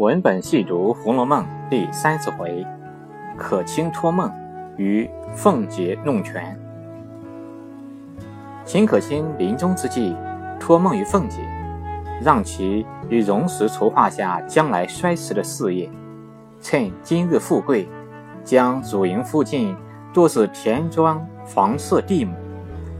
[0.00, 2.66] 文本细读《红楼梦》第三十回，
[3.36, 4.32] 可卿托梦
[4.78, 5.06] 与
[5.36, 6.58] 凤姐弄权。
[8.64, 10.16] 秦可卿临终之际，
[10.58, 11.42] 托梦于凤姐，
[12.22, 15.90] 让其与荣时筹划下将来衰迟的事业，
[16.62, 17.86] 趁今日富贵，
[18.42, 19.76] 将主营附近
[20.14, 22.34] 多是田庄房舍地亩，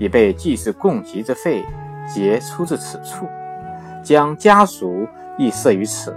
[0.00, 1.64] 以备祭祀供给之费，
[2.12, 3.24] 皆出自此处，
[4.02, 5.06] 将家属
[5.38, 6.12] 亦设于此。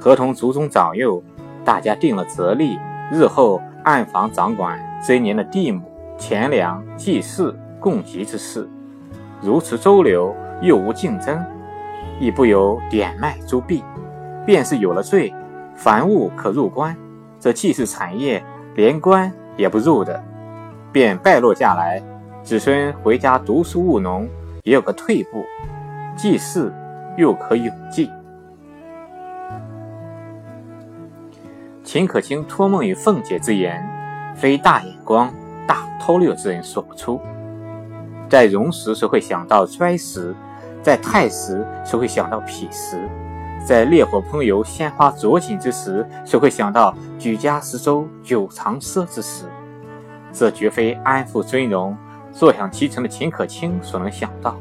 [0.00, 1.22] 合同族中长幼，
[1.62, 2.78] 大家定了则例，
[3.12, 5.82] 日后暗房掌管这一年的地亩、
[6.16, 8.66] 钱粮、祭祀、供给之事。
[9.42, 11.44] 如此周流，又无竞争，
[12.18, 13.84] 亦不由点卖诸弊。
[14.46, 15.34] 便是有了罪，
[15.74, 16.96] 凡物可入关，
[17.38, 18.42] 这祭祀产业
[18.74, 20.22] 连关也不入的，
[20.90, 22.02] 便败落下来。
[22.42, 24.26] 子孙回家读书务农，
[24.62, 25.44] 也有个退步；
[26.16, 26.72] 祭祀
[27.18, 28.10] 又可永继。
[31.92, 33.84] 秦可卿托梦与凤姐之言，
[34.36, 35.28] 非大眼光、
[35.66, 37.20] 大偷溜之人说不出。
[38.28, 40.32] 在荣时，谁会想到衰时；
[40.84, 42.96] 在泰时，谁会想到否时；
[43.66, 49.46] 在烈火烹油、鲜花着锦之时，谁会想到举家十周、久长奢之时？
[50.32, 51.96] 这绝非安富尊荣、
[52.30, 54.56] 坐享其成的秦可卿所能想到，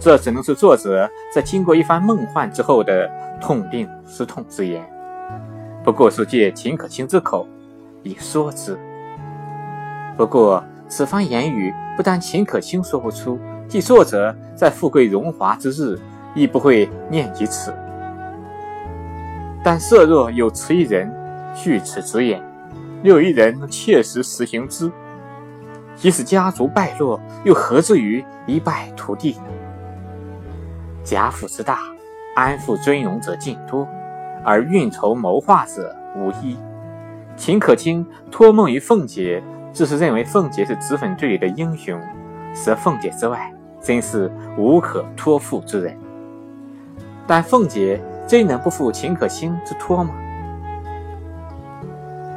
[0.00, 3.08] 这只能是作者在经过一番梦幻之后的
[3.40, 4.84] 痛定思痛之言。
[5.86, 7.46] 不过是借秦可卿之口
[8.02, 8.76] 以说之。
[10.16, 15.96] 不过此番言语不但秦可卿说不出，即作者在富贵荣华之日
[16.34, 17.72] 亦不会念及此。
[19.62, 21.08] 但设若有此一人
[21.54, 22.42] 据此直言，
[23.04, 24.90] 又一人切实实行之，
[25.94, 29.36] 即使家族败落，又何至于一败涂地？
[31.04, 31.78] 贾府之大，
[32.34, 33.86] 安富尊荣者尽多。
[34.46, 36.56] 而运筹谋划者无一。
[37.34, 39.42] 秦可卿托梦于凤姐，
[39.72, 42.00] 自是认为凤姐是脂粉队里的英雄，
[42.54, 45.98] 舍凤姐之外，真是无可托付之人。
[47.26, 50.14] 但凤姐真能不负秦可卿之托吗？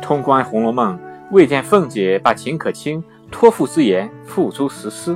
[0.01, 0.97] 通关《红楼梦》，
[1.29, 5.15] 未见凤姐把秦可卿托付之言付诸实施，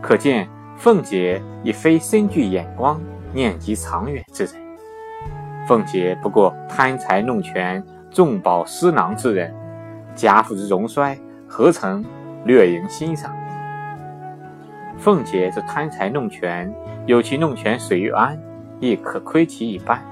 [0.00, 3.00] 可见凤姐已非深具眼光、
[3.34, 4.54] 念及长远之人。
[5.64, 9.54] 凤姐不过贪财弄权、重宝私囊之人，
[10.12, 12.04] 贾府之荣衰何曾
[12.44, 13.32] 略萦心上？
[14.98, 16.72] 凤姐之贪财弄权，
[17.06, 18.36] 有其弄权水玉安，
[18.80, 20.02] 亦可窥其一斑。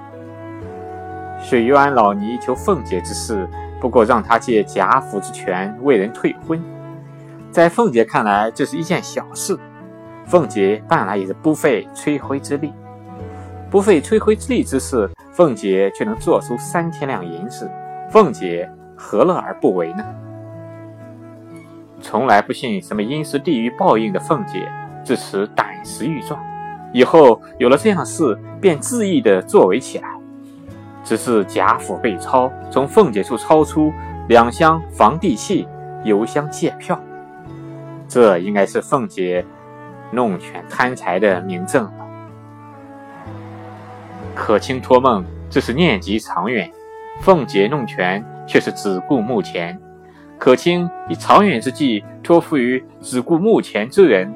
[1.41, 3.49] 水玉安老尼求凤姐之事，
[3.81, 6.63] 不过让他借贾府之权为人退婚，
[7.51, 9.59] 在凤姐看来，这是一件小事。
[10.27, 12.73] 凤姐办来也是不费吹灰之力，
[13.69, 15.11] 不费吹灰之力之事。
[15.41, 17.67] 凤姐却能做出三千两银子，
[18.11, 20.05] 凤姐何乐而不为呢？
[21.99, 24.71] 从来不信什么阴司地狱报应的凤姐，
[25.03, 26.39] 自此胆识愈壮，
[26.93, 30.11] 以后有了这样事，便恣意的作为起来。
[31.03, 33.91] 只是贾府被抄，从凤姐处抄出
[34.29, 35.67] 两箱房地契、
[36.05, 37.01] 邮箱借票，
[38.07, 39.43] 这应该是凤姐
[40.11, 41.91] 弄权贪财的明证。
[44.41, 46.67] 可卿托梦，这是念及长远；
[47.21, 49.79] 凤姐弄权，却是只顾目前。
[50.39, 54.35] 可卿以长远之计托付于只顾目前之人，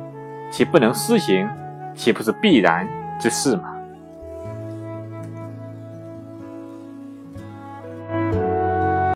[0.50, 1.48] 岂不能施行？
[1.94, 2.86] 岂不是必然
[3.18, 3.73] 之事吗？